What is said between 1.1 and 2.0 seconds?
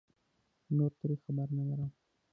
خبر نه لرم